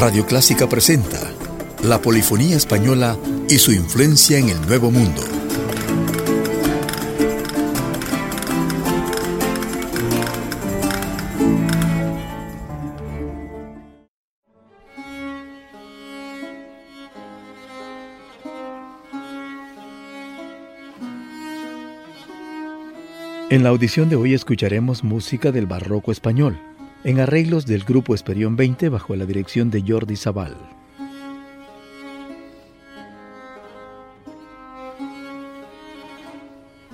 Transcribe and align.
Radio 0.00 0.24
Clásica 0.24 0.66
presenta 0.66 1.20
la 1.84 2.00
polifonía 2.00 2.56
española 2.56 3.18
y 3.50 3.58
su 3.58 3.70
influencia 3.70 4.38
en 4.38 4.48
el 4.48 4.58
Nuevo 4.66 4.90
Mundo. 4.90 5.20
En 23.50 23.62
la 23.62 23.68
audición 23.68 24.08
de 24.08 24.16
hoy 24.16 24.32
escucharemos 24.32 25.04
música 25.04 25.52
del 25.52 25.66
barroco 25.66 26.10
español 26.10 26.69
en 27.04 27.20
arreglos 27.20 27.66
del 27.66 27.84
grupo 27.84 28.14
Esperión 28.14 28.56
20 28.56 28.88
bajo 28.88 29.16
la 29.16 29.24
dirección 29.26 29.70
de 29.70 29.82
Jordi 29.86 30.16
Zabal. 30.16 30.56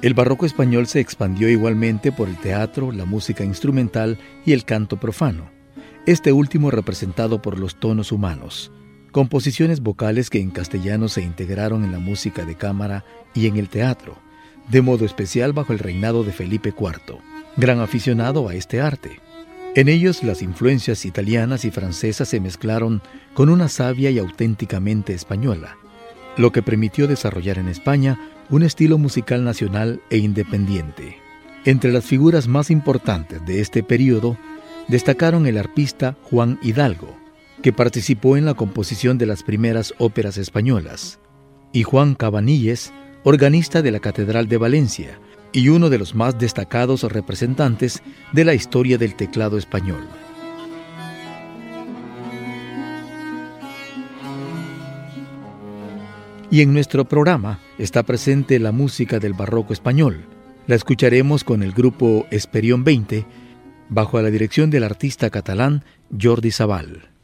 El 0.02 0.14
barroco 0.14 0.46
español 0.46 0.86
se 0.86 1.00
expandió 1.00 1.48
igualmente 1.48 2.12
por 2.12 2.28
el 2.28 2.36
teatro, 2.36 2.92
la 2.92 3.06
música 3.06 3.44
instrumental 3.44 4.18
y 4.44 4.52
el 4.52 4.64
canto 4.64 4.98
profano, 4.98 5.50
este 6.04 6.32
último 6.32 6.70
representado 6.70 7.42
por 7.42 7.58
los 7.58 7.80
tonos 7.80 8.12
humanos, 8.12 8.70
composiciones 9.10 9.80
vocales 9.80 10.30
que 10.30 10.38
en 10.38 10.50
castellano 10.50 11.08
se 11.08 11.22
integraron 11.22 11.82
en 11.82 11.90
la 11.90 11.98
música 11.98 12.44
de 12.44 12.54
cámara 12.54 13.04
y 13.34 13.46
en 13.46 13.56
el 13.56 13.68
teatro, 13.68 14.16
de 14.68 14.82
modo 14.82 15.04
especial 15.04 15.52
bajo 15.52 15.72
el 15.72 15.80
reinado 15.80 16.22
de 16.22 16.32
Felipe 16.32 16.72
IV, 16.78 17.18
gran 17.56 17.80
aficionado 17.80 18.48
a 18.48 18.54
este 18.54 18.80
arte. 18.80 19.25
En 19.76 19.90
ellos 19.90 20.22
las 20.22 20.40
influencias 20.40 21.04
italianas 21.04 21.66
y 21.66 21.70
francesas 21.70 22.30
se 22.30 22.40
mezclaron 22.40 23.02
con 23.34 23.50
una 23.50 23.68
sabia 23.68 24.10
y 24.10 24.18
auténticamente 24.18 25.12
española, 25.12 25.76
lo 26.38 26.50
que 26.50 26.62
permitió 26.62 27.06
desarrollar 27.06 27.58
en 27.58 27.68
España 27.68 28.18
un 28.48 28.62
estilo 28.62 28.96
musical 28.96 29.44
nacional 29.44 30.00
e 30.08 30.16
independiente. 30.16 31.18
Entre 31.66 31.92
las 31.92 32.06
figuras 32.06 32.48
más 32.48 32.70
importantes 32.70 33.44
de 33.44 33.60
este 33.60 33.82
periodo 33.82 34.38
destacaron 34.88 35.46
el 35.46 35.58
arpista 35.58 36.16
Juan 36.22 36.58
Hidalgo, 36.62 37.14
que 37.62 37.74
participó 37.74 38.38
en 38.38 38.46
la 38.46 38.54
composición 38.54 39.18
de 39.18 39.26
las 39.26 39.42
primeras 39.42 39.92
óperas 39.98 40.38
españolas, 40.38 41.20
y 41.74 41.82
Juan 41.82 42.14
Cabanilles, 42.14 42.94
organista 43.24 43.82
de 43.82 43.90
la 43.90 44.00
Catedral 44.00 44.48
de 44.48 44.56
Valencia, 44.56 45.20
y 45.52 45.68
uno 45.68 45.90
de 45.90 45.98
los 45.98 46.14
más 46.14 46.38
destacados 46.38 47.02
representantes 47.04 48.02
de 48.32 48.44
la 48.44 48.54
historia 48.54 48.98
del 48.98 49.14
teclado 49.14 49.58
español. 49.58 50.06
Y 56.50 56.60
en 56.60 56.72
nuestro 56.72 57.04
programa 57.04 57.58
está 57.78 58.04
presente 58.04 58.58
la 58.58 58.72
música 58.72 59.18
del 59.18 59.32
barroco 59.32 59.72
español. 59.72 60.24
La 60.66 60.76
escucharemos 60.76 61.42
con 61.44 61.62
el 61.62 61.72
grupo 61.72 62.26
Esperión 62.30 62.84
20, 62.84 63.26
bajo 63.88 64.20
la 64.22 64.30
dirección 64.30 64.70
del 64.70 64.84
artista 64.84 65.30
catalán 65.30 65.84
Jordi 66.20 66.50
Sabal. 66.50 67.15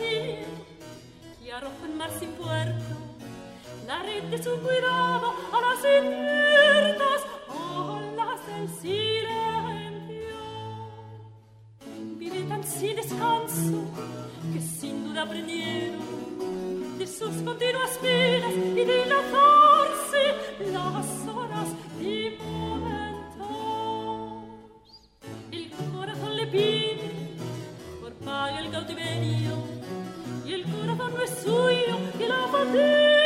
sì, 0.00 0.36
chiaro 1.42 1.70
fermarsi 1.80 2.24
in 2.24 2.36
puerto, 2.36 2.94
la 3.86 4.00
rete 4.00 4.42
su 4.42 4.50
cui 4.62 4.80
dava 4.80 5.30
a 5.52 5.60
las 5.60 5.82
inciertas 5.84 7.22
olas 7.48 8.40
del 8.46 8.68
silencio. 8.80 10.38
Vive 12.16 12.46
tan 12.48 12.62
sin 12.64 12.96
descanso 12.96 13.78
que 14.52 14.60
sin 14.60 15.04
duda 15.04 15.22
aprendieron 15.22 16.98
de 16.98 17.06
sus 17.06 17.34
continuas 17.42 18.00
vidas 18.00 18.52
y 18.52 18.84
de 18.84 19.06
la 19.06 19.20
dilatadas 19.20 19.59
you 31.46 31.70
il 32.20 32.30
a 32.30 32.46
raté. 32.52 33.19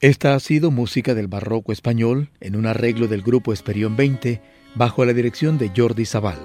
Esta 0.00 0.36
ha 0.36 0.40
sido 0.40 0.70
música 0.70 1.14
del 1.14 1.26
barroco 1.26 1.72
español 1.72 2.30
en 2.40 2.54
un 2.54 2.66
arreglo 2.66 3.08
del 3.08 3.22
grupo 3.22 3.52
Esperión 3.52 3.96
20 3.96 4.40
bajo 4.76 5.04
la 5.04 5.12
dirección 5.12 5.58
de 5.58 5.72
Jordi 5.76 6.04
Sabal. 6.04 6.38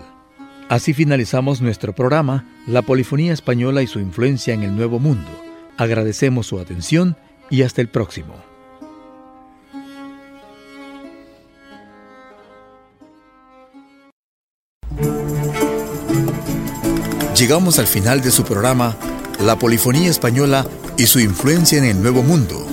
Así 0.70 0.96
finalizamos 0.96 1.62
nuestro 1.62 1.94
programa, 1.94 2.50
La 2.66 2.82
Polifonía 2.82 3.32
Española 3.32 3.84
y 3.84 3.88
su 3.88 4.00
influencia 4.00 4.56
en 4.56 4.64
el 4.64 4.76
Nuevo 4.76 4.98
Mundo. 4.98 5.30
Agradecemos 5.78 6.48
su 6.48 6.58
atención 6.58 7.16
y 7.52 7.62
hasta 7.62 7.82
el 7.82 7.90
próximo. 7.90 8.34
Llegamos 17.38 17.78
al 17.78 17.88
final 17.88 18.22
de 18.22 18.32
su 18.32 18.44
programa, 18.46 18.98
La 19.40 19.60
Polifonía 19.60 20.10
Española 20.10 20.66
y 20.98 21.06
su 21.06 21.20
influencia 21.20 21.78
en 21.78 21.84
el 21.84 22.02
Nuevo 22.02 22.24
Mundo 22.24 22.73